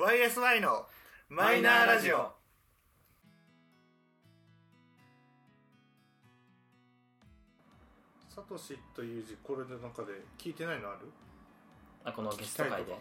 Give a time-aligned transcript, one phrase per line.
[0.00, 0.86] YSY の
[1.28, 2.32] マイナーラジオ。
[8.34, 11.00] サトシという字これの中で聞いてないのある？
[12.02, 12.98] あこのゲスト会で。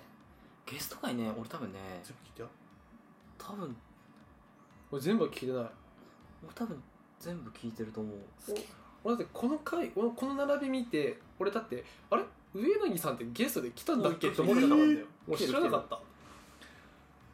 [0.66, 2.46] ゲスト会ね俺多分ね全部聞い
[3.38, 3.46] た？
[3.52, 3.74] 多分。
[4.92, 5.64] 俺全部は聞いてない。
[6.44, 6.84] 俺多分
[7.18, 8.18] 全部聞いてると思う。
[9.06, 12.24] 俺だってこの回俺この並び見て俺だってあれ？
[12.54, 14.28] 上柳さんってゲストで来たんだっけ？
[14.28, 15.08] って思ってたんだよ。
[15.30, 16.02] 俺知らなかった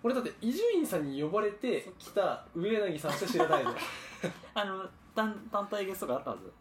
[0.05, 3.73] 俺だって伊集院さんに呼ばれて来た上柳さんしか知らないの
[4.53, 4.85] あの
[5.15, 6.53] 単単体ゲストがあったはず。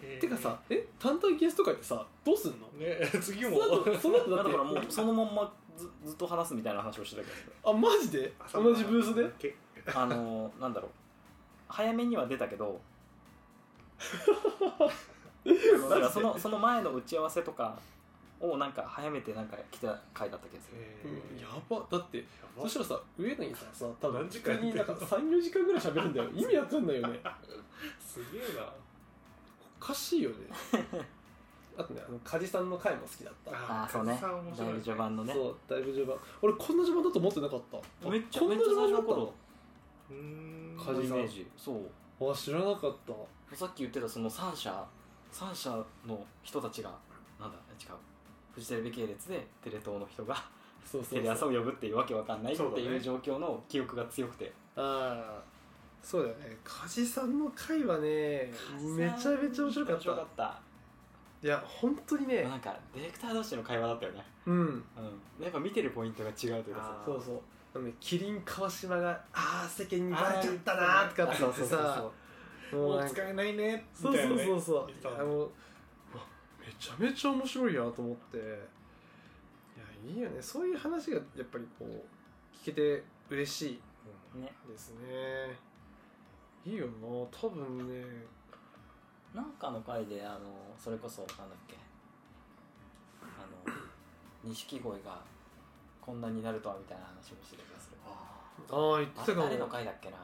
[0.00, 2.68] ててかさえ単体ゲスト会ってさどうすんの？
[2.78, 3.60] ね 次も。
[3.60, 4.52] その後その後だって。
[4.52, 7.32] だからもうそのまんまずずっと話すみたいな話をしてたけ
[7.64, 8.32] あマジで？
[8.52, 9.28] 同じブースで？
[9.40, 9.56] け。
[9.92, 10.90] ど あのー、なんだろう。
[11.66, 12.80] 早めには出たけど。
[15.44, 17.76] だからそのその前の打ち合わせとか
[18.50, 20.76] をなんか早めてなんか来た回だった気がする。
[20.78, 21.38] えうん。
[21.38, 21.84] ーやば。
[21.90, 22.24] だって
[22.56, 26.28] そしたらさ上柳さんさ多分何時間になんか34時間ぐらい喋るんだよ。
[26.34, 27.20] 意味わかんないよね。
[28.00, 28.72] すげえな。
[29.80, 30.36] おかしいよね。
[31.76, 33.50] あとねあの梶さんの回も好きだった。
[33.52, 34.18] ああそうね。
[34.20, 35.34] だいぶ序盤のね。
[35.34, 36.16] そうだいぶ序盤。
[36.42, 37.62] 俺こんな序盤だと思ってなかっ
[38.02, 38.08] た。
[38.08, 39.34] めっちゃこんなめっちゃ最初の序盤だった頃
[40.10, 40.14] う
[40.78, 42.30] 梶さんそう。
[42.30, 43.12] あ知らなかった。
[43.56, 44.86] さっき言ってたその3社
[45.32, 45.70] 3社
[46.06, 46.90] の人たちが
[47.40, 48.13] なんだ違う
[48.54, 50.36] フジテレビ系列でテレ東の人が
[50.84, 52.82] そうそうテレ朝を呼ぶっていうわけわかんないってそうだね。
[52.82, 54.52] いう状況の記憶が強くて。
[54.76, 55.42] ああ
[56.02, 56.56] そうだよね。
[56.62, 60.60] 梶さんの回はねめちゃめちゃ面白かっ面白かたった。
[61.42, 62.42] いや本当にね。
[62.44, 64.24] なんかディレクター同士の会話だったよね。
[64.46, 64.56] うん。
[64.56, 64.82] うん。
[65.40, 67.02] やっぱ見てるポイントが違うというかさ。
[67.04, 67.40] そうそう。
[67.74, 72.10] あのねキリン川島がああ世間にバレちゃったなーとかって言ってそうそうさ
[72.72, 72.80] そう。
[72.80, 74.86] もうなんかもう使えないねそうそうそうそう。
[74.86, 75.24] みたいなね。
[75.24, 75.50] あの
[76.64, 78.38] めちゃめちゃ面白いなと思って。
[78.38, 80.40] いやいいよね。
[80.40, 83.80] そういう話がやっぱりこう聞けて嬉し
[84.34, 84.52] ね。
[84.66, 85.56] いですね。
[86.64, 86.92] いいよな。
[87.30, 88.04] 多分ね。
[89.34, 90.38] なんかの回であの
[90.78, 91.76] それこそなんだっけ。
[93.22, 93.26] あ
[93.68, 93.74] の
[94.44, 95.20] 錦鯉が
[96.00, 97.96] こんなになるとはみたいな話もしてた気がする。
[98.06, 99.46] ああ言ってあたかも。
[99.46, 100.16] 誰の回だっけな。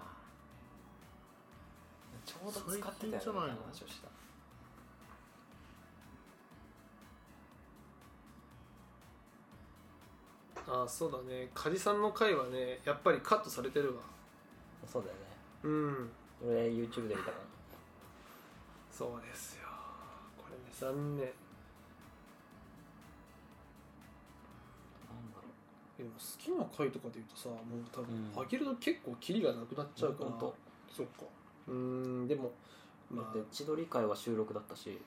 [2.24, 3.18] ちょうど使ってたよね
[3.66, 4.08] 話をした
[10.72, 11.50] ああそうだね。
[11.52, 14.02] 梶さんの回はねやっぱりカットされてるわ。
[14.86, 15.20] そうだよね。
[15.64, 16.10] うん。
[16.46, 17.36] 俺 YouTube で見たから
[18.92, 19.62] そうですよ。
[20.38, 21.26] これね残念。
[25.98, 27.58] でも好きな回とかで言うとさもう
[27.92, 28.42] 多分、うん。
[28.42, 30.30] あげると結構キリがなくなっちゃうから。
[30.30, 30.46] そ
[31.02, 31.24] っか。
[31.66, 31.74] うー
[32.24, 32.52] んでも
[33.10, 33.34] う、まあ。
[33.34, 34.98] だって千鳥会は収録だったし。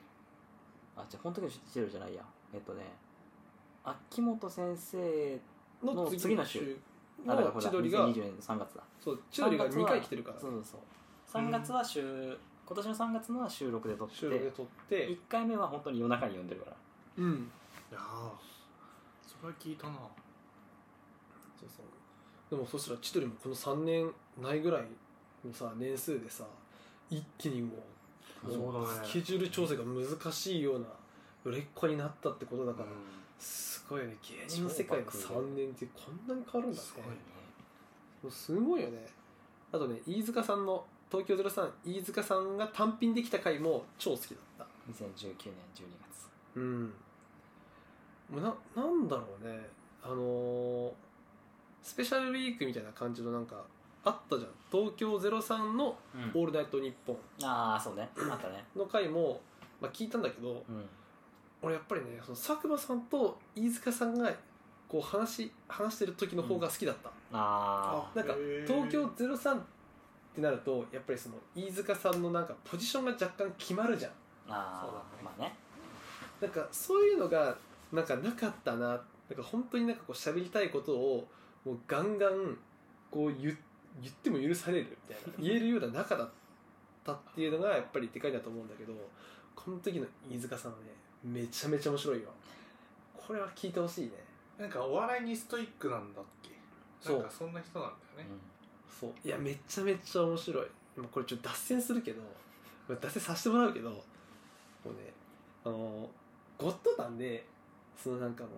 [0.94, 2.22] あじゃあ本当に千鳥じゃないや。
[2.52, 2.82] えっとね
[3.82, 5.40] 秋元先生
[5.82, 6.76] の次の週。
[7.26, 8.82] あだからほらの千鳥が2020年3月だ。
[9.02, 10.78] そう千鳥が2回来てるからそうそうそ
[11.40, 11.42] う。
[11.42, 12.36] 3月は週、
[12.66, 15.08] 今年の3月のは収録で撮って収録で撮って。
[15.08, 16.76] 1回目は本当に夜中に読んでるから。
[17.18, 17.50] うん。
[17.90, 18.02] いやー
[19.26, 19.94] それは聞いたな。
[21.58, 21.86] そうそう。
[22.50, 24.84] でもそしたら千鳥もこの3年ないぐらい
[25.44, 26.44] のさ年数でさ
[27.10, 27.74] 一気にも
[28.46, 29.08] うそうだね。
[29.08, 30.86] スケジュール調整が難しいような
[31.44, 32.92] 売れっ子になったってことだから、うん。
[33.38, 34.16] すごいよね。
[34.22, 36.86] 芸人の世界の3年ってこんなに変わるんだね。
[36.86, 37.16] すごいね。
[38.22, 39.06] もうすごいよね。
[39.72, 44.64] あとね飯塚さんの東京03飯塚さんが単品できた回も超好きだった。
[44.90, 46.28] 2019年12月。
[46.56, 46.92] うん。
[48.30, 49.68] もうななんだろうね。
[50.02, 50.92] あのー
[51.82, 53.62] スペシャルウィークみたいな感じのなんか
[54.04, 54.50] あったじゃん。
[54.72, 55.98] 東京03の
[56.34, 57.16] 「オールナイトニッポン
[57.46, 58.08] ああそうね。
[58.30, 59.40] あったね」の回も、
[59.80, 60.88] まあ、聞いたんだけどうん
[61.64, 64.30] 俺やっぱりねその佐久間さんと飯塚さんが
[64.86, 68.34] こう話話してる時の方が好きだった、あなんか
[68.66, 69.60] 東京03っ
[70.34, 74.10] てなるとやっぱりその飯塚さんのなんかポジションが若干決まるじゃん。
[74.10, 74.14] ー。
[74.50, 75.04] あそうだね。
[75.22, 75.54] ーまあね。
[76.40, 77.56] なんかそういうのが
[77.92, 79.02] なんかなかったななんか
[79.42, 81.26] 本当になんかこう喋りたいことを
[81.64, 82.58] もうガンガン
[83.10, 83.56] こう言
[84.02, 86.30] 言っても許されるみたいな言えるような仲だっ
[87.04, 88.92] たっていうのがやっぱりでかいなと思うんだけど
[89.54, 90.86] この時の飯塚さんはね
[91.24, 92.28] めちゃめちゃ面白いよ。
[93.16, 94.10] これは聞いてほしいね。
[94.58, 96.50] なんかお笑いにストイックなんだっけ？
[97.00, 97.16] そう。
[97.18, 98.34] なんかそんな人なんだよね。
[99.00, 99.12] そう。
[99.24, 100.66] いやめちゃめちゃ面白い。
[100.96, 102.20] まあこれちょっと脱線するけど
[102.88, 103.96] まあ脱線させてもらうけども
[104.86, 105.12] うね
[105.64, 106.08] あの
[106.58, 107.44] ゴッドタンで
[108.00, 108.52] そのなんかもう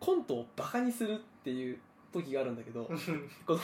[0.00, 1.78] コントをバカにするっていう
[2.12, 2.84] 時があるんだけど
[3.46, 3.58] この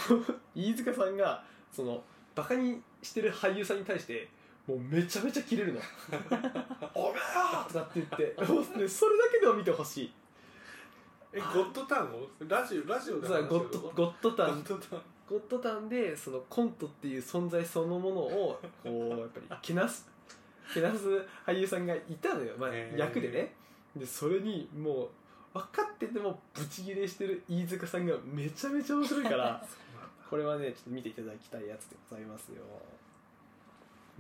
[0.55, 1.43] 飯塚さんが
[1.73, 2.03] その
[2.35, 4.29] バカにしてる俳優さんに対して
[4.71, 5.81] もうめちゃめちゃキレるの
[6.95, 8.45] 「おめえよ!」とかって言って。
[8.45, 10.13] もうねそれだけでも見てほしい。
[11.33, 12.29] えゴッドタンを？
[12.49, 14.65] ラジオラジオでそうゴッドゴッドタン。
[15.29, 15.89] ゴッドタン。
[15.89, 20.09] でそのコントっていう存在そのものをこうやっぱりけなす
[20.73, 21.09] けなす
[21.47, 23.55] 俳優さんがいたのよ、まあ役でね。
[23.97, 25.05] でそれにも
[25.55, 29.65] う分かっててもブチギレしてる飯塚さんがめちゃめちゃ面白いから
[30.31, 32.63] これはねちょっと見ていただきたいやつでございますよ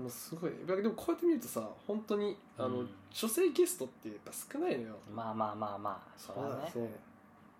[0.00, 0.50] もうすごい。
[0.50, 4.94] ねでもこうやって見るとさ本当にあの、うん女性ゲストってやっぱ少ないのよ。
[5.12, 6.12] まあまあまあまあ。
[6.16, 6.70] それはね。
[6.72, 6.88] そう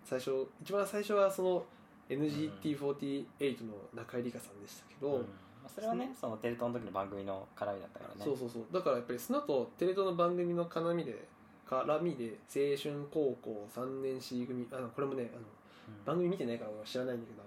[0.04, 1.64] 最初一番最初はその
[2.08, 5.20] NGT48 の中井里香さんでしたけど、うん。
[5.20, 5.26] ま
[5.66, 8.24] あそれはねそのテレ東の時の番組の絡みだったからね。
[8.24, 8.62] そうそうそう。
[8.72, 11.26] だからやっぱりその後テレ東の番組の絡みで
[11.68, 16.04] 絡みで青春高校3年 C 組あのこれもねあのうん。
[16.04, 17.42] 番組見てないから俺は知らないんだけど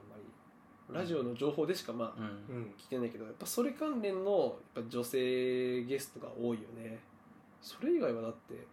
[0.93, 2.55] ラジオの情報でしかまあうん。
[2.55, 2.63] うん。
[2.77, 6.99] 聞いてないけどやっぱそれ関連のやっぱ女性ゲストが多いよね。
[7.61, 8.65] それ以外はだって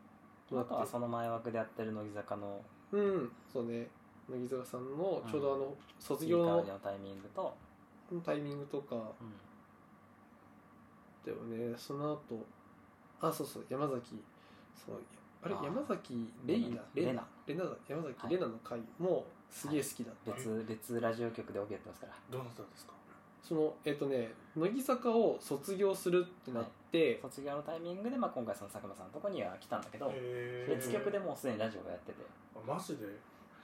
[0.53, 2.61] あとはその前枠でやってる乃木坂の
[2.93, 3.33] うん。
[3.53, 3.89] そうね。
[4.29, 7.55] 乃木坂さんのちょうどあの卒業のりのタイミングと、
[8.25, 8.97] タイミングとか。
[8.97, 9.05] うん。
[11.25, 11.75] だよね。
[11.77, 12.47] その後
[13.21, 14.23] あそうそう山崎。
[14.75, 14.97] そう
[15.43, 15.65] あれあー。
[15.65, 17.77] 山崎レイナレナレナだ。
[17.89, 18.35] 山崎はい。
[18.35, 20.12] レナの回もすげえ好きだ。
[20.12, 22.12] った、別別ラジオ局で OK やってますから。
[22.31, 22.93] どうなったんですか？
[23.43, 30.75] そのえっ、とね乃木坂を卒業するってなって、卒業のタイミングで、まあ、今回その佐久間さんのとこには来たんだけどへー。
[30.76, 32.19] 別局でもうすでにラジオがやってて。
[32.55, 33.05] あマジで？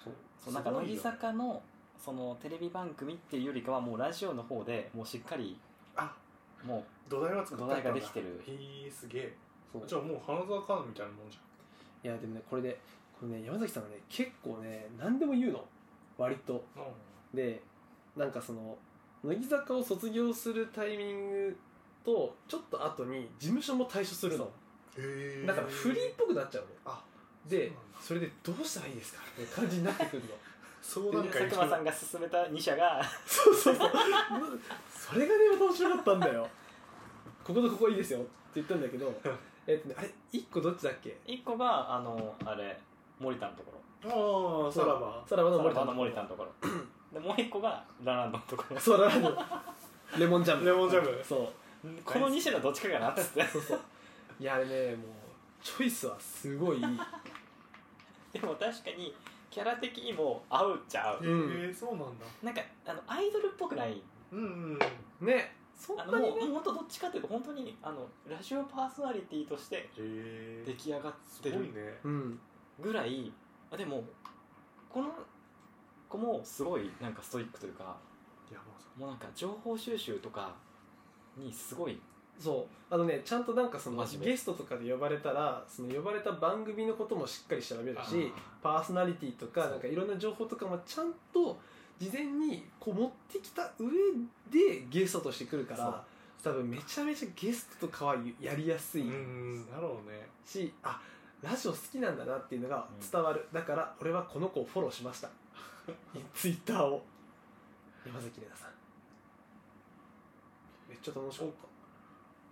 [0.02, 0.10] そ
[0.50, 0.52] う。
[0.52, 1.18] なんか乃木すごいよ。
[1.18, 1.62] 坂の
[1.98, 5.58] そのテレビ番組っていうよりかはもうラジオの方でもうしっかり
[5.94, 6.14] あ
[6.64, 7.76] も土台は作ったんだ。
[7.76, 8.42] 土台ができてる。
[8.46, 9.36] へえすげえ。
[9.72, 9.86] そう。
[9.86, 11.38] じゃあもう花澤香菜みたいなもんじ
[12.02, 12.78] いやでもねこれで
[13.18, 15.64] これね山崎さんがね結構ね何でも言うの
[16.18, 16.64] 割と。
[17.34, 17.62] で
[18.16, 18.76] なんかその
[19.22, 21.56] 乃木坂を卒業するタイミング
[22.04, 24.44] とちょっと後に事務所も退所するの。
[24.44, 26.68] へえだからフリーっぽくなっちゃうの。
[26.84, 27.02] あ
[27.48, 30.28] でそそれでどうしたらいいですかって感じになってくるの。
[30.28, 30.30] う
[30.80, 33.02] そうなんか佐久間さんが勧めた2社が。
[33.26, 33.90] そうそうそう。
[34.88, 36.48] それがね面白かったんだよ。
[37.42, 38.20] こことここいいですよ。
[38.20, 39.12] って言ったんだけど。
[39.66, 42.78] えっとねあれ1個どっちだっけ？1個があのあれ
[43.19, 46.50] 森田のところああさらばさらばの森田の森田のところ。
[47.12, 48.81] でもう1個がラランドのところ。
[48.81, 49.29] そうだね
[50.19, 50.64] レモンジャム。
[50.64, 51.25] レモンジャム。
[51.25, 51.88] そう。
[52.05, 53.44] この2種のどっちかかなっつって。
[53.44, 53.81] そうそう。
[54.38, 55.06] いやあれねもう
[55.62, 56.82] チョイスはすごいいい。
[58.32, 59.14] でも確かに
[59.50, 61.25] キャラ的にも合うっちゃ合う。
[61.25, 61.62] うん。
[61.64, 62.26] へえそうなんだ。
[62.43, 64.03] なんかあのアイドルっぽくない。
[64.32, 64.79] うん。
[65.20, 65.26] うん。
[65.26, 65.56] ね。
[65.75, 66.41] そんあのもなにね。
[66.41, 71.12] うもう本当どっちかというと本当にあのラジオパーソナリティとして出来上がっ
[71.43, 71.99] てるすごいね。
[72.05, 72.38] うん。
[72.81, 73.32] ぐらい
[73.70, 74.04] あでも
[74.88, 75.12] この
[76.08, 77.96] 子もすごいなんかストイックというか
[78.50, 80.54] いやもうさもうなんか情報収集とか
[81.36, 82.00] にすごい
[82.38, 82.94] そう。
[82.94, 84.32] あのねちゃんとなんかその真面目。
[84.32, 88.32] ゲストとかで呼ばれたらその呼ばれた番組のこともしっかり調べるし
[88.62, 89.70] パーソナリティとかそう。
[89.72, 91.58] なんかいろんな情報とかもちゃんと
[91.98, 93.88] 事前にこう持ってきた上
[94.50, 96.04] でゲストとしてくるから
[96.44, 100.28] 多分めちゃめちゃゲストとかはやりやすいうんうんなるほどね。
[100.44, 101.00] しあ
[101.42, 105.28] ラジオ好きなんだなっていうのが伝わる、だから俺はこの子をフォローしました。
[106.34, 107.04] ツイッターを。
[108.04, 108.72] 山崎怜奈さん。
[110.88, 111.48] めっちゃ楽しかっ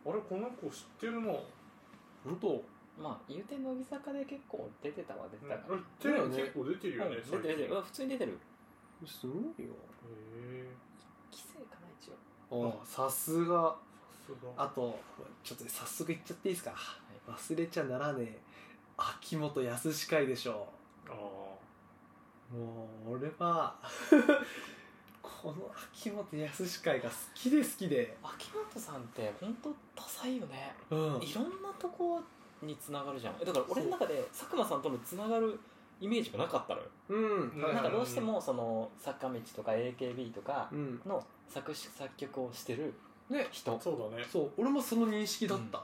[0.05, 0.11] た。
[0.11, 1.33] あれこの子知ってるな。
[2.25, 2.65] 本当？
[2.97, 7.43] まあ言うて乃木坂で結構出てたは出てたから、テレビ結構出てるよねうん。
[7.43, 8.39] 出てる出てるうん普通に出てる。
[9.07, 9.45] すごいよ。
[9.51, 9.55] へ
[10.43, 10.77] え。
[11.33, 12.11] 規制かな一
[12.51, 12.81] 応。
[12.83, 13.77] あさすが。
[14.27, 14.65] さすが。
[14.65, 14.99] あと
[15.43, 16.75] ちょっと早速言っちゃっていいですか、
[17.27, 18.41] 忘れちゃならねえ
[18.97, 20.69] 秋元康会でしょ
[21.09, 21.15] ああ
[22.55, 23.75] もう俺は
[25.23, 28.17] この秋元康会が好きで好きで。
[28.23, 30.75] 秋元さんって本当多彩よね。
[30.91, 30.99] うん。
[31.23, 32.21] いろんなとこ
[32.63, 33.39] につながるじゃん。
[33.39, 35.59] だから俺の中で佐久間さんとのつながる
[36.01, 37.63] イメージがなかったのよ、うん。
[37.63, 42.95] はいなんかどうしてもその坂道とか AKB とかうんの作詞作曲をしてる
[43.29, 43.79] ね人。
[43.81, 44.25] そうだね。
[44.25, 44.53] そう。
[44.57, 45.83] 俺もその認識だった、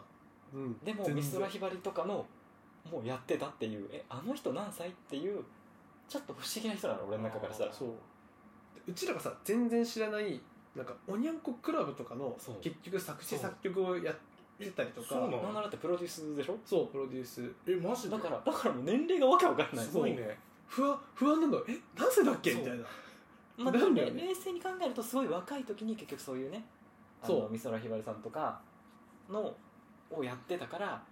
[0.55, 0.79] うん。
[0.79, 2.25] でも美空ひばりとかの
[2.89, 5.43] もうやってたっていうえあの人何歳っていう
[6.09, 7.73] ちょっと不思議な人なの俺の中からしたら。
[7.73, 7.89] そう。
[8.87, 10.41] うちらがさ全然知らない
[10.75, 12.57] なんかおにゃんこクラブとかのそう。
[12.61, 14.17] 結局作詞作曲をやっ
[14.59, 15.09] てたりとか。
[15.09, 15.21] そう。
[15.23, 16.57] なのなんならってプロデュースでしょ？
[16.65, 17.53] そうプロデュース。
[17.67, 18.17] えマジで？
[18.17, 19.87] だからだからもう年齢がわけわかんない。
[19.87, 20.39] すごいね。
[20.67, 21.59] 不安不安なんだ。
[21.69, 22.53] え何歳だっけ？
[22.53, 22.63] そう。
[22.63, 22.85] みたいな。
[23.59, 24.23] まあ、なんだよね。
[24.23, 26.65] 冷静に考えるとすごい若い時に結局そういうね
[27.23, 27.41] あそう。
[27.41, 28.61] の美空ひばりさんとか
[29.29, 29.55] の
[30.11, 31.03] をやってたから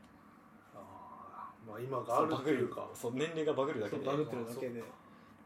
[1.68, 2.88] まあ今があるっていうか。
[2.94, 4.06] そう年齢がバグるだけで。
[4.06, 4.82] バグってるだけで。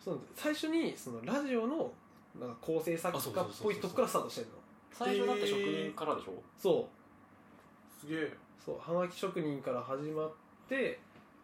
[0.02, 0.14] そう。
[0.14, 1.90] なんだ最初にそのラジオの
[2.38, 4.52] なんか構成作家っぽいとこからスタートしてるの。
[4.92, 6.88] 最初だって職人からでしょ、そ
[8.00, 8.06] う。
[8.06, 8.36] すげえ。
[8.64, 10.32] そうはがき職人から始まっ
[10.68, 11.00] て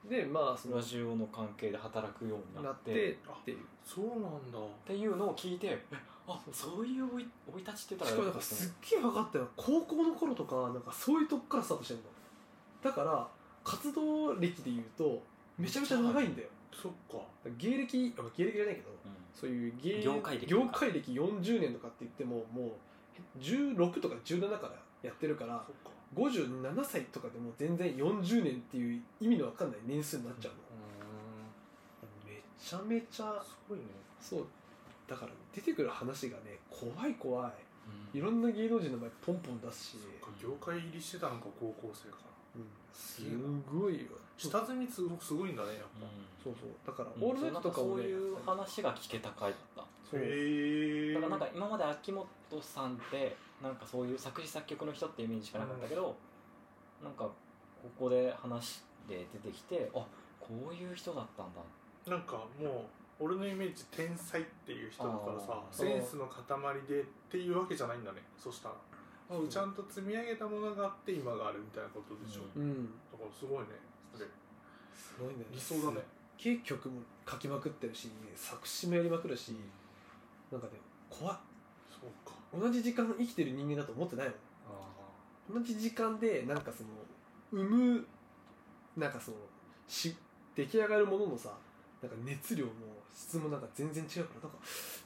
[0.09, 3.59] でまあそのラジオの関係で働くようになっなっててっていう。
[3.85, 4.59] そうなんだ。
[4.59, 5.83] っていうのを聞いてえ
[6.29, 9.49] あそういう生い生い立ちって言ったらしかもなんかすっげえ分かったよ。
[9.57, 12.05] 高校の頃とかなんかそういうとこからスタートしてるの。
[12.83, 13.29] だから
[13.69, 15.23] 活動歴で言うと
[15.59, 16.49] めちゃめちゃ長いんだよ。
[16.73, 17.19] そっか。
[17.59, 19.13] 芸歴あ芸歴じゃないけどうん。
[19.35, 22.77] そういう芸業界歴業界歴40年とかって言ってもも
[23.37, 24.73] う16とか17から
[25.03, 25.91] やってるからそっか。
[26.17, 30.59] 57歳とかでも全然40年っていう意味のわかんない年数になっちゃうの、
[32.27, 33.85] めちゃめちゃすごいね。
[34.21, 34.47] そう。
[35.07, 37.53] だから出てくる話がね怖い怖い。
[38.13, 38.19] うん。
[38.19, 39.99] いろんな芸能人の前ポンポン出すし、
[40.43, 42.23] 業界入りしてたのか高校生から。
[42.23, 42.38] うん、
[42.93, 43.23] す
[43.71, 44.09] ごいよ。
[44.37, 46.07] 下積みすごすごいんだねやっぱ。
[46.43, 46.71] そうそう。
[46.87, 47.23] だからうん。
[47.31, 48.03] オールナイトとかもね。
[48.03, 49.85] そういう話が聞けた回だった。
[50.11, 50.21] そう。
[50.21, 52.29] へえだからなんか今まで秋元
[52.63, 56.17] さんってなんかそういう作詞作曲の人ってイメージしかなかったけど、
[57.03, 57.33] なんかこ
[57.99, 60.07] こで話で出てきてあ
[60.41, 61.61] こういう人だったんだ。
[62.07, 62.87] なんかも
[63.21, 66.43] う俺のイメージ天才っていう人だからさセンスの塊
[66.89, 68.23] でっていうわけじゃないんだね。
[68.39, 68.75] そしたら
[69.29, 72.87] ちゃんと積み上げたものがあって今があるみたいなことでしょ、ううん。
[73.13, 73.77] だからすごいね。
[74.15, 74.27] それ
[74.95, 75.45] すごいね。
[75.53, 76.01] 理想だね。
[76.39, 79.53] すっげえ曲も書きまくってるし作詞もやりまくるし
[80.51, 80.75] なんかね
[81.11, 81.37] 怖い
[81.91, 82.35] そうか。
[82.55, 84.37] 同じ時間生きてる人間だと思ってないもん
[85.55, 86.89] あ同じ時間でなんかその
[87.51, 88.07] 生む
[88.97, 89.37] なんかその
[89.87, 90.17] し
[90.55, 91.51] 出来上がるもののさ
[92.01, 92.73] なんか熱量も
[93.15, 94.59] 質もなんか全然違うからなんか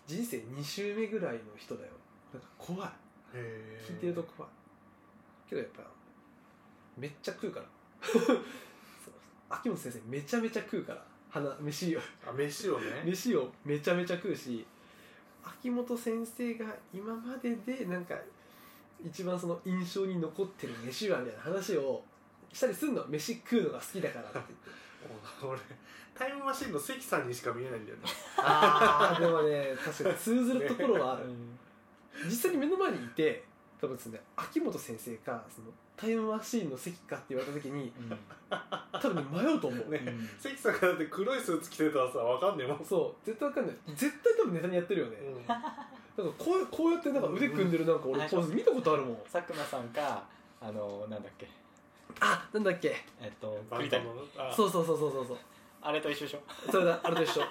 [0.07, 1.91] 人生2周目ぐらいの人だよ。
[2.33, 2.91] なんか怖い
[3.39, 4.51] 聞いてると怖い
[5.49, 5.83] けどやっぱ
[6.97, 7.67] めっちゃ食うから。
[9.49, 11.05] 秋元先生めちゃめちゃ食うから。
[11.31, 12.01] 花飯を。
[12.27, 13.03] あ飯をね。
[13.05, 14.67] 飯をめちゃめちゃ食うし
[15.43, 18.15] 秋元先生が今まででなんか
[19.05, 22.05] 一番その印象に残ってる飯はみたいな話を
[22.53, 23.07] したりするの。
[23.07, 24.33] 飯食うのが好きだからって。
[24.35, 25.59] 言って俺
[26.15, 28.05] タイムマシンの関さんにしか見えないんだよね。
[28.37, 31.59] ああでもね確かに通ずるところはある、うん
[32.27, 33.45] 実際に目の前にいて
[33.81, 37.93] 多分ですね秋元先生かそのタイムマシーンの席かって言われた時に
[38.49, 40.01] 多分ね迷うと思う、ね。
[40.05, 40.29] うん。
[40.41, 43.27] 関さんがだって黒いスーツ着てたらさわかんねえもん、そう。
[43.27, 43.77] 絶対わかんない。
[43.95, 45.47] 絶対多分ネタにやってるよね、うん。
[45.47, 49.17] なんかこうこうやってなんか腕組んでるなんか俺ポーズ見たことあるもん。
[49.31, 50.25] 佐久間さんか
[50.61, 51.49] あのなんだっけ。
[52.21, 52.97] あなんだっけ。
[53.21, 54.05] えっと栗谷。
[54.55, 55.37] そうそうそうそうそうそう。
[55.81, 56.41] あれと一緒でしょ。
[56.71, 57.43] それだあれと一緒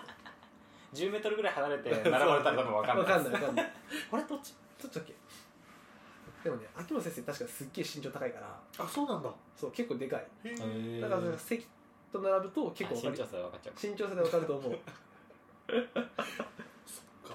[0.94, 3.06] 10メートルぐらい離れて 並ばれたら多分分かんない。
[3.06, 3.66] わかんないわかんない。
[4.12, 4.54] あれどっち？
[4.82, 5.14] どっちだっけ？
[6.44, 8.60] でもね秋元先生確かすっげえ身長高いから。
[8.80, 9.32] あそうなんだ。
[9.56, 10.28] そう結構でかい。
[11.02, 11.68] だから席
[12.12, 13.74] と並ぶと結構身長差で分かっちゃう。
[13.92, 14.80] 身長差でわかると思う。
[15.70, 15.86] そっ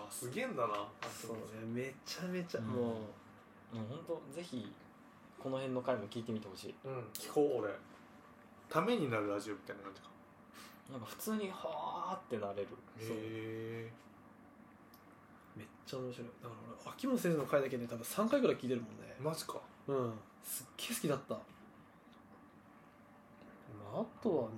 [0.02, 0.74] かすげえんだな。
[1.10, 2.66] そうねめちゃめちゃ、うん。
[2.66, 2.92] もも
[3.74, 4.70] う本当ぜひ
[5.38, 6.74] この辺の回も聞いてみてほしい。
[6.84, 6.98] うん。
[7.12, 7.72] 聞こう俺。
[8.68, 10.08] ためになるラジオみたいな感じか
[10.90, 12.68] なんか普通にはーってなれる。
[12.98, 13.90] そうへ
[15.56, 15.58] う。
[15.58, 16.28] めっちゃ面白い。
[16.42, 19.14] だから俺秋元先生の回だけで多分3回ぐらい聞いてるもんね。
[19.18, 19.60] えマジか。
[19.88, 20.12] うん。
[20.44, 21.34] すっげえ好きだった。
[21.34, 21.40] ま
[23.94, 24.48] ああとはね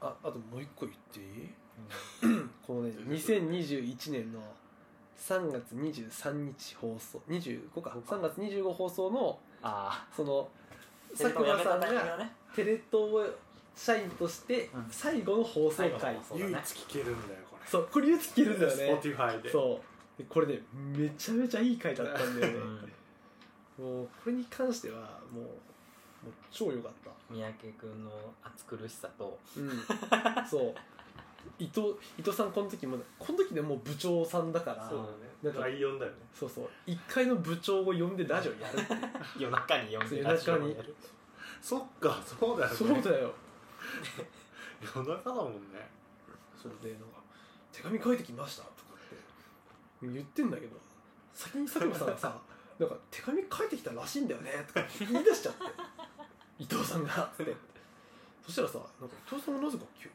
[0.00, 1.50] ああともう一個言っていい？
[2.66, 4.40] このね2021年の
[5.18, 7.20] 3月23日放送。
[7.28, 7.90] 25か。
[7.90, 10.67] 3月25放送のあそのあ
[11.16, 11.88] 佐久間さんが
[12.54, 13.30] テレ東
[13.76, 14.86] 社員としてうん。
[14.90, 16.16] 最後の放送回、うだね。
[16.34, 17.66] 唯一聞けるんだよこれ。
[17.66, 19.00] そうこれ唯一聞けるんだよね。
[19.00, 19.50] Spotify で。
[19.50, 19.80] そ
[20.18, 20.22] う。
[20.22, 20.60] でこれね
[20.96, 22.58] めちゃめちゃいい回だったんだよね。
[23.78, 23.84] うん。
[23.84, 27.10] もうこれに関してはもうもう超良かった。
[27.30, 28.10] 三宅君の
[28.42, 29.38] 暑苦しさと。
[29.56, 29.70] うん。
[30.48, 30.74] そう
[31.58, 34.98] 伊藤伊藤さんこの時もこの時でもう部長さんだからそう
[35.42, 36.18] だなんかね第4だよね。
[36.34, 36.70] そうそう。
[36.86, 38.78] 1階の部長を呼んでラジオやる？
[38.80, 39.00] っていう
[39.38, 40.76] 夜中に呼んでラジオを夜中に。
[40.76, 40.94] やる
[41.60, 42.76] そっかそうだよね。
[42.76, 43.32] そうだよ。
[44.80, 45.88] 夜中だもんね。
[46.60, 47.06] そうでなんか
[47.72, 49.16] 「手紙書いてきました」とかって
[50.02, 50.76] 言ってんだけど
[51.32, 52.40] 先に佐久間さんがさ
[52.78, 55.62] 「なんか手紙書いてきたらしいんだよね」とか言い出しちゃって。
[56.58, 57.56] 伊藤さんがって。
[58.44, 60.10] そしたらさなんか伊藤さんがなぜか急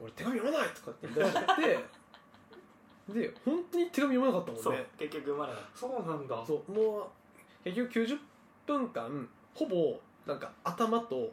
[0.00, 6.44] 俺手紙読まない」とかって言い出しちゃってで本当に手紙読まなかったもんそうね結局生まれないそうなんだ。
[6.46, 7.04] そうもう
[7.64, 8.18] 結局90
[8.66, 11.32] 分間ほぼなんか頭と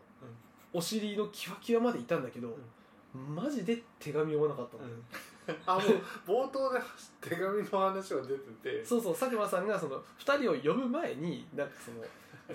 [0.74, 2.58] お尻のキワキワまでいたんだけど、
[3.14, 6.80] マジで手紙読まなかったの、 あもう冒頭で
[7.20, 8.86] 手紙の話が出てて。
[8.86, 12.06] そうそう佐久間さんがその2人を呼ぶ前になんかその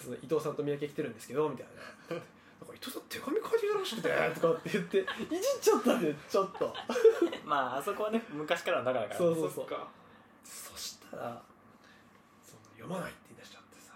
[0.00, 1.66] その伊藤さんと三宅来てるんですけどみたい
[2.10, 2.16] な
[2.60, 6.74] なんか伊藤さん手紙書いてきたらしくてとかって言っていじっちゃったんでちょっと。
[7.44, 9.50] まああそこはね昔からの仲だからそうそうそう。
[9.50, 9.88] そっか。
[10.44, 11.42] そしたら
[12.42, 13.92] その読まないって言い出しちゃってさ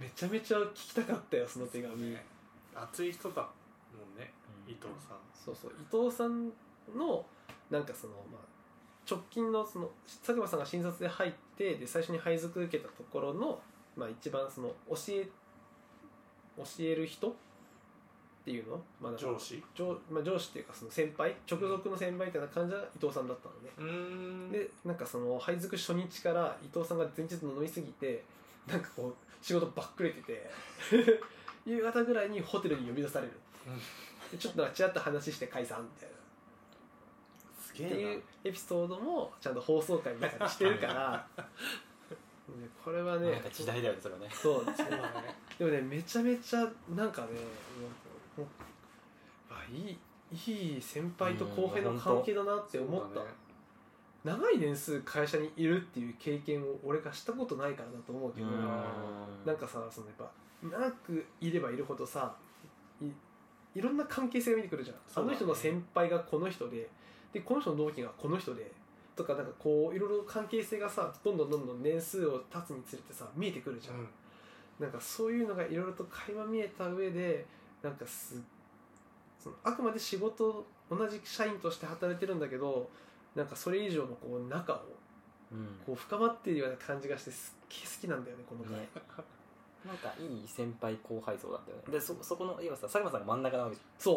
[0.00, 2.16] めちゃめちゃ聞きたかったよその手紙。
[2.74, 3.48] 熱い人だも
[4.14, 4.32] んね
[4.66, 4.72] うん。
[4.72, 5.18] 伊藤さん。
[5.34, 5.72] そうそう。
[5.72, 6.52] 伊藤さん
[6.94, 7.24] の
[7.70, 8.52] なんかその、まあ、
[9.08, 13.60] 直近のその佐久間さんが新卒で入ってで最初に配属受けたところの、
[13.96, 15.28] まあ、一番その教え
[16.56, 17.34] 教える人
[18.42, 19.62] っていうの、まあ、上司？
[19.72, 21.32] 上,、まあ、上司っていうかその先輩？
[21.48, 28.24] 直属の先輩みたいな感じは伊藤さんだったのね、でなんかその配属初日から伊藤さんが前日飲みすぎて
[28.66, 30.50] なんかこう仕事ばっくれてて
[31.64, 33.32] 夕方ぐらいにホテルに呼び出される、
[34.32, 36.12] でちょっとちらっと話して解散みたいな。
[37.62, 41.26] すげっていえうエピソードもちゃんと放送回の中にしてるから。
[42.58, 44.28] ねこれはね時代だよねそれはね。
[44.32, 45.34] そうなそうだね。
[45.58, 47.28] でもねめちゃめちゃなんかね
[48.36, 48.46] もう
[49.50, 49.98] あいい
[50.32, 53.26] いい先輩と後輩の関係だなって思った、ね
[54.24, 58.54] 長い年数会社にいるっていう経験を俺がしたことないからだと思うけど、うん。
[59.44, 60.30] なんかさそのやっぱ
[60.62, 62.34] 長くいればいるほどさ
[63.00, 63.06] い
[63.74, 65.02] いろんな関係性が見てくるじゃん、ね。
[65.16, 66.88] あの人の先輩がこの人で
[67.32, 68.70] でこの人の同期がこの人で
[69.16, 74.08] とかなんかこういろいろ関係性がさどんどんどんどん年数を経つにつれてさ見えてくるじゃん、うん。
[74.78, 77.44] なんかそういうのがいろいろと垣間見えた上で
[77.82, 78.40] なんかす
[79.38, 82.88] そのあくまで仕事同じ社員として働いてるんだけど
[83.34, 84.82] なんかそれ以上のこう仲を
[85.52, 85.66] うん。
[85.86, 88.88] こう深まっているような感じがしてすっげえ好きなんだよねこの回、ね。
[89.86, 91.82] なんかいい先輩後輩像だったよね。
[91.88, 94.12] でそそこの要はさ佐久間さんが真ん中なわけじそ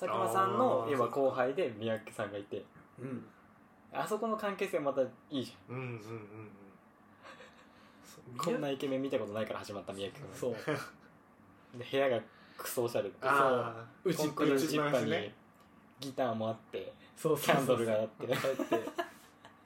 [0.00, 0.08] ゃん。
[0.08, 2.64] 佐久間さんの要は後輩で三宅さんがいて。
[2.98, 3.26] ううん。
[3.92, 5.98] あそこの関係性またいいじうんうんうん
[8.04, 8.30] そう。
[8.30, 10.54] ゃんこんなイケメン見たことないから始まった三宅君そう。
[11.78, 12.20] で部屋が
[12.58, 13.08] クソおしゃれ。
[13.08, 14.12] であう。
[14.12, 15.32] ちコンクリートジッパーに
[16.00, 18.34] ギターもあってそうそうそうキャンドルがあって。
[18.34, 18.90] あって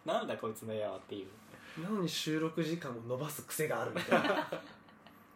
[0.04, 1.82] なんだこいつの部屋はっていう。
[1.82, 4.48] なのに収録時間を伸ばす癖があるみたいな。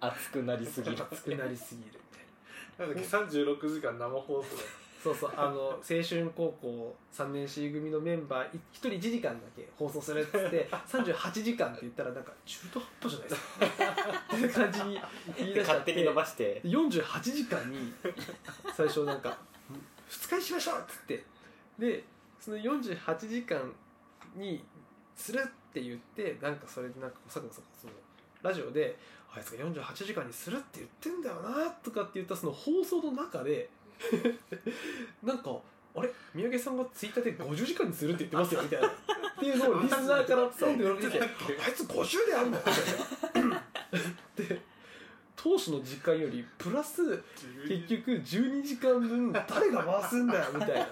[0.00, 4.44] 熱くなりすぎる熱くなりすぎるみたいななんだっけ36時間生放送
[5.06, 13.46] そうそうあの青春高校3年 C 組のメンバー1人1時間だけ放送するっつって38時間って言ったらなんか中途半端じゃないです
[13.78, 15.00] か っていう感じに
[15.36, 17.92] 言い出しちゃって勝手に伸ばして48時間に
[18.74, 19.38] 最初なんか
[20.10, 21.24] 「2日にしましょう!」っつって
[21.78, 22.04] で
[22.40, 23.72] その48時間
[24.34, 24.64] に
[25.14, 27.92] するって言ってなんかそれでなんか佐久間さんがその
[28.42, 28.98] ラジオで
[29.32, 33.70] 「あいつが48時間にするって言ってんだよな」とかって言ったその放送の中で
[35.22, 35.50] なんか
[35.96, 36.10] 「あれ？
[36.34, 38.88] 三宅さんがツイッターで50時間にするって言ってますよ」みたいな。
[38.88, 38.90] っ
[39.38, 41.20] ていうのを リスナーからポンって言われてきて
[41.64, 42.58] 「あいつ50でやんの?
[42.64, 42.64] 」み
[43.32, 43.62] たいな。
[44.36, 44.62] で
[45.36, 47.22] 当初の時間よりプラス
[47.68, 50.84] 結局12時間分誰が回すんだよみたいな。
[50.84, 50.88] っ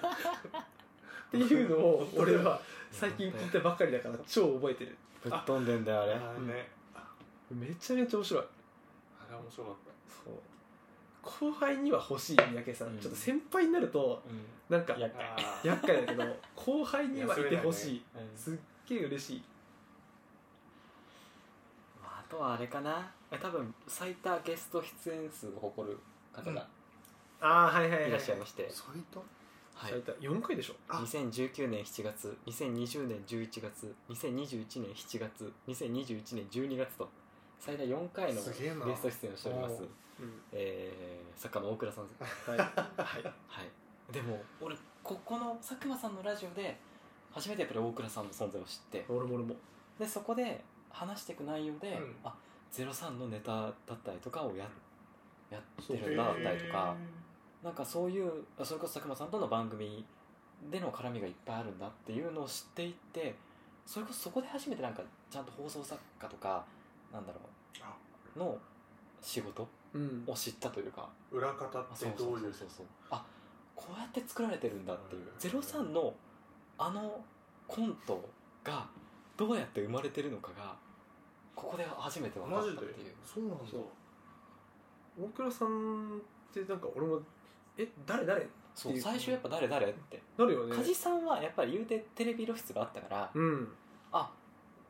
[1.31, 2.61] ていうのを 俺は
[2.93, 4.97] 最近聞いたばっかりだから超覚えてる。
[5.25, 6.13] ぶっ飛んでんだよあれ。
[6.13, 6.69] あーね。
[7.51, 8.45] めちゃめちゃ面白い。
[8.45, 9.75] あれ面白かっ
[10.25, 10.35] そう
[11.25, 12.99] 後輩には欲しい三宅さん、うん。
[12.99, 14.23] ちょっと先輩になると
[14.69, 18.03] うなんかんやったあー厄介だけど後輩にはいてほしい。
[18.17, 18.39] うん。
[18.39, 18.57] すっ
[18.87, 19.43] げえ嬉しい。
[22.03, 23.11] まああとはあれかな。
[23.31, 25.99] え多分最多ゲスト出演数を誇る
[26.33, 26.67] 方が
[27.41, 28.13] ああはいはいはいい。
[28.13, 29.91] らっしゃいまして、そういったはい。
[29.91, 30.75] 最多？4回でしょ？
[30.89, 30.97] あ。
[30.97, 37.09] 2019年7月2020年11月2021年7月2021年12月と
[37.59, 38.87] 最大4回のすげえな。
[38.87, 39.83] ゲスト出演をしております
[40.21, 40.43] うん。
[40.53, 42.11] えー、作家の大倉さんは
[42.55, 44.13] い、はい、はい。
[44.13, 46.79] でも俺ここの佐久間さんのラジオで
[47.31, 49.05] 初めてやっぱり大倉さんの存在を知って。
[49.09, 49.55] 俺も俺も。
[49.99, 52.17] でそこで話していく内容で、うん。
[52.25, 52.35] あ
[52.73, 53.73] 03のネタだっ
[54.05, 54.65] たりとかをや
[55.51, 56.95] やってるんだだったりとか。
[57.63, 60.05] なんかそういうあそれこそ佐久間さんとの番組
[60.71, 63.35] での絡みがいっぱいあるんだっていうのを知っていって
[63.87, 66.63] それこそそこで初めてなんかちゃんと放送作家とか
[67.11, 67.41] なんだろ
[67.81, 67.95] あ。
[68.37, 68.59] うの
[69.23, 69.69] 仕事うん
[70.27, 71.09] を知ったというか。
[71.31, 72.87] 裏方っあてどういうそうそう。
[73.11, 73.25] あ
[73.75, 75.23] こうやって作られてるんだっていう。
[75.23, 76.15] うん03の
[76.79, 77.25] あの
[77.67, 78.23] コント
[78.63, 78.87] が
[79.37, 80.75] どうやって生まれてるのかが
[81.55, 83.15] ここで初めて分かマジでったっていう。
[83.25, 83.65] そうなんだ。
[83.71, 85.25] そう。
[85.25, 86.21] 大倉さんっ
[86.53, 87.21] てなんか俺も
[87.79, 88.47] え誰誰？
[88.75, 88.99] そう。
[88.99, 90.21] 最初やっぱ誰誰って。
[90.37, 90.75] なるよね。
[90.77, 93.69] 梶さんはやっぱり言うてテレビ露出があったからうん。
[94.13, 94.31] あ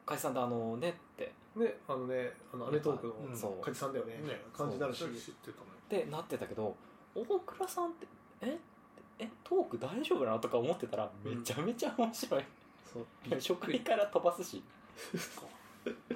[0.06, 3.36] 梶さんとあのねってねあのねあのアメトークのうん。
[3.36, 3.64] そう。
[3.64, 4.18] 梶さんだよね。
[4.20, 4.98] みたいな感じになるし。
[5.00, 6.74] 知ってたねってなってたけど
[7.14, 8.06] 大倉さんって
[8.42, 8.58] え？
[9.18, 9.28] え？
[9.44, 12.44] トーク大丈夫なのとか思ってたらめちゃめちゃ面白い、
[12.92, 13.06] そう。
[13.30, 14.62] 初回から飛ばすし。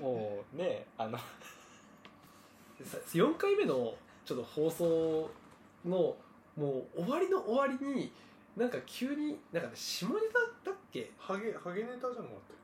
[0.01, 1.19] もうねあの。
[3.13, 5.31] 4回目のちょっと放送
[5.85, 6.17] の
[6.57, 8.13] もう終わりの終わりに
[8.57, 10.15] なんか急になんかね下ネ
[10.65, 11.11] タだっけ？
[11.19, 12.57] ハゲハゲネタじゃなかったっ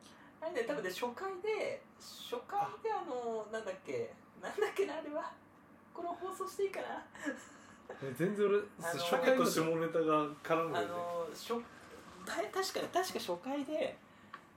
[0.45, 5.33] あれね多分ね初回で初回であのなんだっけなんだっけなあれは。
[5.95, 7.07] これを放送していいかな。
[8.17, 10.93] 全然俺あの影と下ネタが絡むあよね。
[10.93, 11.55] の初
[12.27, 13.97] た確か確か初回で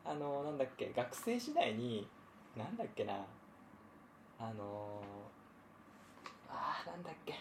[0.03, 2.07] あのなんだっけ学生時代に
[2.55, 3.13] なんだっけな。
[4.39, 5.01] あの
[6.49, 7.35] あーなんだっけ。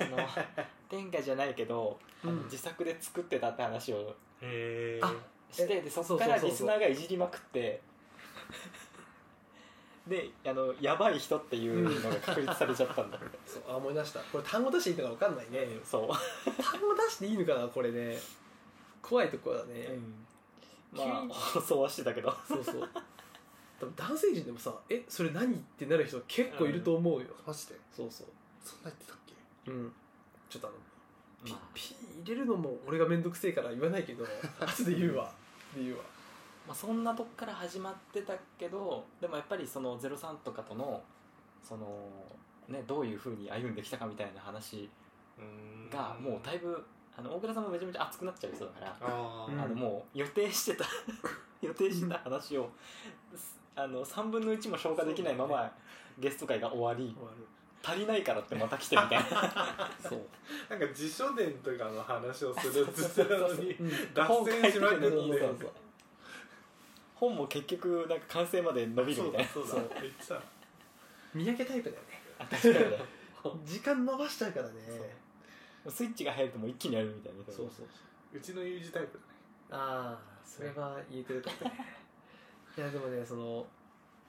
[0.00, 0.16] あの
[0.88, 2.44] 天下じゃないけど、あのうん。
[2.44, 4.14] 自作で作ってたって話を。
[4.40, 5.12] へえあ
[5.50, 7.80] してでそこからリスナーがいじりまくって。
[10.06, 14.20] であのやばい人っていうのが確立されちゃったんだ そうあ思い出した。
[14.20, 15.68] これ単語出していいのか分かんないね。
[15.84, 18.18] そう、単語出していいのかなこれね。
[19.02, 19.98] 怖いところだね、
[20.92, 21.32] まあ急に。
[21.34, 22.34] 放送はしてたけど。
[22.46, 22.88] そうそう。
[23.78, 27.74] 多分男性陣でもさ「えそれ何?」ってなる人結構いると思うよ、マジで。
[27.94, 28.26] そうそう。
[28.64, 29.16] そんな言ってたっ
[29.66, 29.70] け？
[29.70, 29.92] うん。
[30.48, 30.76] ちょっとあの
[31.44, 34.24] ピ,、まあピ入れるのも俺が面倒くせえから言わないけど
[34.60, 35.32] 後で言うわ。
[35.74, 36.04] で言うわ。
[36.66, 41.02] まあ、そんなとこから始まってたけどでもやっぱりその03とかとの
[41.62, 41.86] その、
[42.68, 44.90] ね、どういうふうに歩んできたかみたいな話
[45.90, 46.84] がもうだいぶ
[47.16, 50.84] あの大倉さんもめちゃめちゃ熱くなっちゃう人だから、あのもう予定してた
[51.60, 52.70] 予定してた話を
[53.34, 55.72] すあの3分の1も消化できないまま
[56.18, 57.14] ゲスト会が終わり。
[57.16, 57.46] 終わる
[57.88, 59.90] 足りないからってまた来てみたいな。
[60.02, 60.20] そう、
[60.68, 65.70] あなんか辞書伝とかの話をするって言ってたのにうん、脱線しまくってそうそうそう
[67.14, 69.48] 本も結局なんか完成まで伸びるみたいな。
[69.48, 70.00] そうだそうだ。
[70.00, 70.42] 言ってた
[71.34, 72.08] 三宅タイプだよね。
[72.38, 72.98] あ確かにね。
[73.64, 74.74] 時間伸ばしちゃうからね。
[75.88, 77.44] スイッチが入るともう一気にやるみたいな。
[77.44, 77.86] そうそう
[78.36, 78.40] う。
[78.40, 79.38] ちの友人タイプだね。
[79.70, 81.84] ああそれは言えてるかもね
[82.76, 83.66] いやでもねその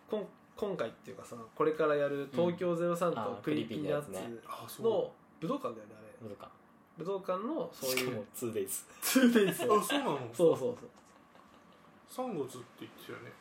[0.10, 0.28] こん
[0.60, 6.08] 今回っていうかさこれからやる東京03あーと Creepy Nuts の武道館だよねあれ。
[6.22, 6.50] 無理か
[6.98, 8.67] 武道館のそういうしかも 2days
[9.02, 10.19] 2days あそうなの？
[10.34, 12.28] そうそうそう。
[12.28, 13.32] 3月って言ってたよね。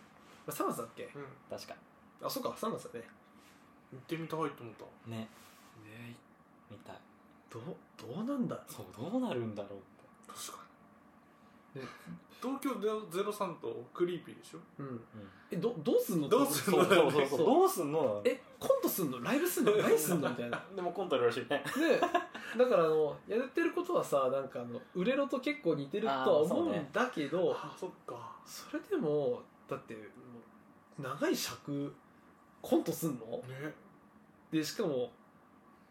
[0.47, 1.11] 3月だっけ？
[1.17, 1.25] うん。
[1.51, 1.75] 確か。
[2.23, 3.05] あそうか3月だね。
[3.91, 5.11] 行ってみたいと思った。
[5.11, 5.17] ね。
[5.83, 6.15] ね。
[6.71, 6.97] みたい。
[7.51, 7.63] どう
[7.97, 10.41] どうなんだそうどうなるんだろうって。
[10.47, 10.65] 確か
[11.75, 11.81] に。
[11.83, 11.89] ね
[12.41, 14.59] 東京03とクリーピーでしょ？
[14.79, 15.01] うん。
[15.51, 16.29] えどどうすんの？
[16.29, 16.85] どうすんの？
[16.85, 17.39] そうそうそうそう。
[17.39, 18.23] どうすんの？
[18.25, 19.21] えコントすんの？
[19.23, 19.77] ライブすんの？
[19.77, 20.29] 何すんの？
[20.31, 20.65] みたいな。
[20.75, 21.49] でもコントあるらしいね。
[21.49, 21.65] ね
[22.57, 28.37] だからあのやってることはさなんかあの売れろと結構似てるとは思うんだけどあそっか。
[28.47, 30.01] それでもだっても
[30.99, 31.93] う長い尺
[32.63, 33.27] コントすんの？
[33.27, 33.75] ね。
[34.51, 35.11] でしかも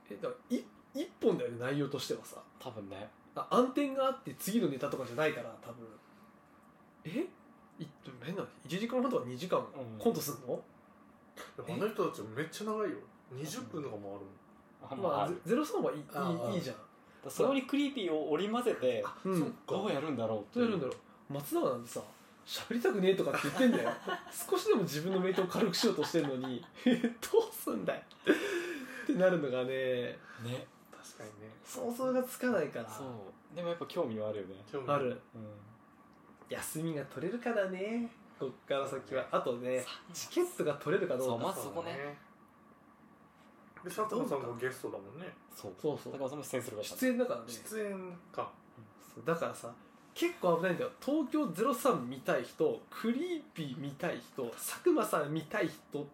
[0.10, 0.64] えだからい
[0.96, 2.38] 一本だよね内容としてはさ。
[2.60, 3.10] 多分ね。
[3.36, 5.86] あ暗転があって次のネタとかじゃないから多分
[7.10, 7.84] え？
[7.84, 7.88] い
[8.24, 10.00] 変な1時間半とか2時間うん。
[10.00, 10.60] コントすんの、
[11.60, 12.98] あの人たちめっちゃ長いよ。
[13.34, 14.20] 20分とかも
[14.82, 15.10] あるもん。
[15.10, 16.76] あまあまあ、ゼゼロ三はいいいいいいじゃん。
[17.30, 19.40] そこにクリーピーを織り交ぜてうん。
[19.40, 20.94] そっかどうやるんだろうってどうやるんだろ
[21.30, 21.34] う？
[21.34, 22.02] 松永なんてさ
[22.46, 23.92] 喋りたくねえとかって言ってんだよ。
[24.50, 28.02] 少しでも自分のメイトを軽くしようとしてるのに どうすんだよ。
[29.04, 30.18] ってなるのがね。
[30.44, 30.68] ね。
[30.92, 31.54] 確かにね。
[31.64, 32.90] 想像がつかないから。
[32.90, 33.56] そう。
[33.56, 34.64] でもやっぱ興味はあるよね。
[34.72, 35.22] 興味ある。
[35.36, 35.48] うん
[36.50, 38.10] 休みが取れるからね。
[38.40, 39.26] こっから先は。
[39.32, 39.84] あとね
[40.14, 41.46] チケットが取れるかどうか。
[41.46, 42.18] そうまずそこね。
[43.84, 45.28] で佐藤さんもゲストだもんね。
[45.56, 45.74] そう。
[45.80, 46.14] そうそう。
[46.18, 47.46] 高尾さんも出演するから出演だからね。
[47.48, 48.52] 出演か。
[49.16, 49.26] そう。
[49.26, 49.72] だからさ
[50.14, 50.92] 結構危ないんだよ。
[51.04, 56.08] 東京03見たい人クリーピー見たい人佐久間さん見たい人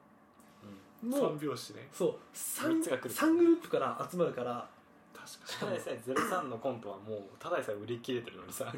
[1.03, 1.09] うん。
[1.09, 1.87] の三拍子ね。
[1.91, 2.15] そう。
[2.33, 4.67] 三三つが来る三グループから集まるから
[5.25, 8.65] 確ただでさえ03のコントはもうただでさえ売り切れてるのにさ。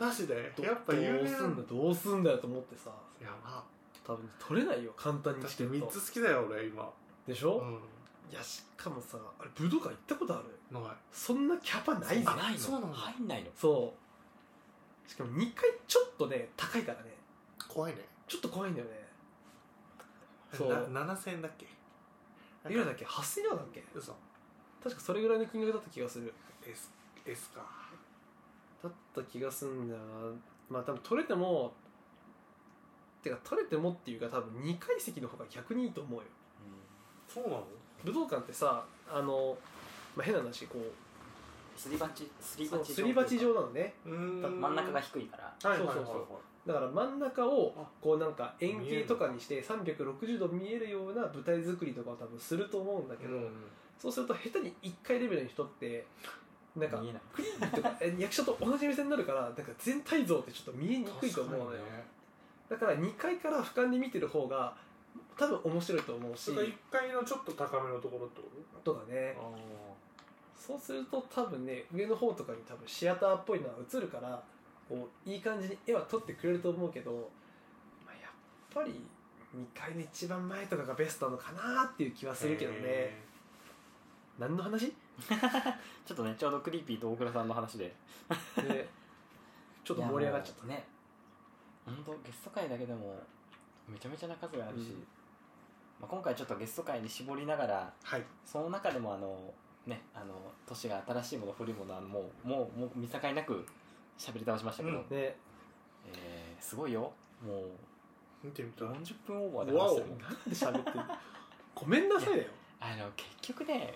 [0.00, 0.52] マジで？
[0.56, 2.90] どやっぱ有名どうすんだどうすんだよと思ってさ。
[3.20, 3.62] やば。
[4.06, 6.00] 多分取れないよ簡単に確かに3チケット。
[6.00, 6.92] つ好きだよ俺今。
[7.26, 7.80] でしょ、うん。
[8.30, 10.80] いやしかもさあれ武道館行ったことある？
[10.80, 10.82] ない。
[11.12, 12.58] そんなキャパないぜないの？
[12.58, 12.96] そうなんだ。
[12.96, 13.50] 入んないの。
[13.54, 13.94] そ
[15.06, 15.10] う。
[15.10, 17.16] しかも2回ちょっとね高いからね。
[17.68, 18.08] 怖いね。
[18.26, 19.08] ちょっと怖いんだよね。
[20.52, 20.68] そう。
[20.90, 21.66] な7000円だっけ？
[21.66, 23.84] いくらだっけ？8000円だっけ？
[23.94, 24.14] 嘘
[24.82, 26.32] 確かそれぐらいの金額だった気がする。
[26.66, 26.90] S,
[27.26, 27.60] S か。
[28.82, 30.04] だった気がすんだよな。
[30.70, 31.72] まあ多分取れても
[33.22, 36.24] てか取れてもっていうか多分2階席の方が逆にいいと思うよ。
[37.28, 37.66] そうなの？
[38.04, 39.56] 武道館ってさあの、
[40.16, 43.94] まあ、変な話こうすり鉢すりそう鉢すり鉢状なのね。
[44.06, 44.12] うー
[44.48, 45.70] ん真ん中が低いから。
[45.70, 45.96] はいはいはい。
[45.96, 46.24] そうそう
[46.66, 53.50] だから真ん中をこうなんか円形とかにして360度見えるような舞台作りとかを多分すると思うんだけど、うん
[54.00, 56.06] そうすると下手に1回レベルの人って
[56.74, 57.02] なんか
[57.34, 62.04] クリーンとかえ役者と同じ目線になるからなんか全体像ってちょっと見えにくいと思うのよ、ね。
[62.70, 64.74] だから2階から俯瞰で見てる方が
[65.36, 66.40] 多分面白いと思うし。
[66.40, 68.48] それ1階のちょっと高めのところってこ
[68.82, 68.94] と？
[68.94, 69.36] かね。
[69.38, 69.42] あ
[70.56, 74.42] そうすると多分ね上の方とかに多分シアターっぽいのは映るから
[74.88, 77.30] こういい感じに絵は撮ってくれると思うけど、
[78.06, 78.32] まあ、やっ
[78.72, 79.04] ぱり
[79.56, 83.29] 2階の一番前とかがベストなのかなっていう気はするけどね
[84.40, 84.86] 何の話？
[84.86, 84.92] ー
[86.06, 87.94] ちょっとねちょうどクリーピーと大倉さんの話で。
[88.56, 88.88] で
[89.84, 90.66] ちょっと盛り上がっちゃった。
[90.66, 90.86] ね
[91.84, 93.22] 本当ゲスト会だけでも
[93.86, 95.06] めちゃめちゃな数があるし、うん。
[96.00, 98.24] まあ、今回ちょっとゲスト会に絞りながらはい。
[98.46, 99.52] その中でもあの
[99.86, 100.34] ねあの
[100.66, 103.66] 年が新しいもの古いものはもうもうもう見境なく
[104.16, 105.02] 喋り倒しましたけど、うん。
[105.04, 105.36] ね
[106.06, 107.12] えーすごいよ。
[107.42, 107.66] も
[108.42, 110.06] 見てみたう40分オーバーで話してる。
[110.06, 111.18] もんなんで喋ってんの？
[111.74, 112.50] ごめんなさいだよ
[112.80, 113.94] あの結局ね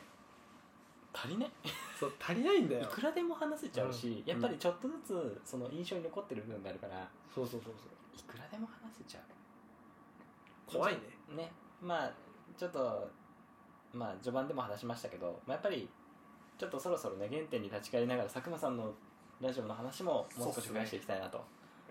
[1.14, 1.50] 足りね
[1.98, 2.82] そう足りないんだよ。
[2.82, 4.28] いくらでも話せちゃうし、うん。
[4.28, 7.72] やっぱりちょっとずつその印象に残ってる部分があるからそうそうそう
[8.18, 9.22] いくらでも話せちゃう。
[10.70, 11.00] そう怖いね。
[11.36, 11.52] ね。
[11.80, 12.12] まあ
[12.56, 13.10] ちょっと
[13.92, 15.88] まあ序盤でも話しましたけど、まあ、やっぱり
[16.58, 18.92] ちょっとそろそろね原点に立ち返りながら佐久間さんの
[19.40, 21.44] ラジオの話ももう少し増やしていきたいなとは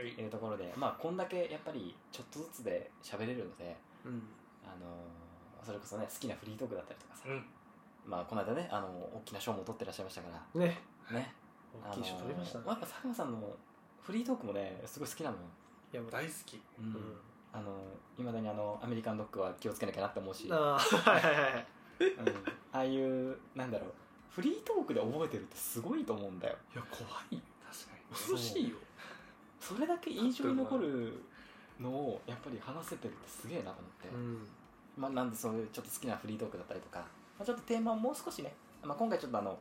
[0.03, 0.07] い。
[0.09, 4.27] いうところで、まあこんだけやっぱりちょっとずつで喋れるので、うん。
[4.65, 7.45] あのーそれこそね好きなフリートークだったりとかさ、うん
[8.05, 10.61] まあこの間ねあの大きな賞も取ってらっしゃいましたから。
[10.61, 10.79] ね。
[11.11, 11.33] ね。
[11.91, 12.65] 大きい賞取りましたね。
[12.67, 13.55] あのーやっぱ佐久間さんの
[14.01, 15.41] フリートークもねすごい好きなのよ、
[15.93, 16.61] いやもう大好き。
[16.79, 16.85] うん。
[16.85, 17.17] うん。
[17.53, 17.71] あの
[18.17, 20.47] いまだにあのアメリカンドッグは気をつけなきゃなって思うし。
[20.51, 21.65] ああはいはいはい
[21.99, 22.27] うん。
[22.71, 23.93] ああいうなんだろう。
[24.29, 26.55] フリートークで覚えてるってすごいと思うんだよ。
[26.73, 27.41] いや怖い。
[27.63, 28.75] 確か恐ろしいよ。
[29.59, 31.23] それだけ印象に残る
[31.79, 34.47] のをやっぱり話せてるってすげえなと思って、ん。
[34.97, 37.05] まあ、なんでそういうちょっと好きなフリートークだったりとか、
[37.43, 39.59] まあ、ちょっとテーマをもう少しね、まあ、今回ちょっとあの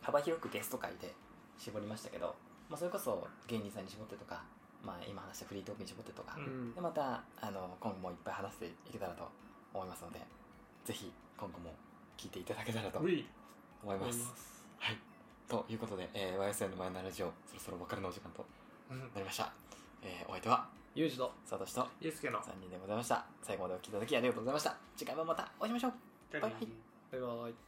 [0.00, 1.12] 幅広くゲスト会で
[1.58, 2.34] 絞りましたけど、
[2.70, 4.40] まあ、それこそ芸人さんに絞ってとか、
[4.86, 6.74] まあ、今話したフリートークに絞ってとか、ううん。
[6.74, 9.28] でまたあの今後もいっぱい話していけたらと
[9.74, 10.20] 思いますので
[10.84, 11.74] ぜひ今後も
[12.16, 13.24] 聞いていただけたらと思い
[13.98, 14.32] ます。
[14.78, 14.96] はい、
[15.48, 18.46] ということで、えー、YSN の前のラジオそろそろお別れのお時間と
[18.90, 18.98] うん。
[19.00, 19.52] なりました、
[20.02, 23.24] えーお相手はユージとサトシとイエスケの3人でございました。
[23.42, 24.76] 最後までお聞きいただきありがとうございました。
[24.96, 25.92] 次回もまたお会いしましょう。
[26.32, 27.67] バイバイバイバイ。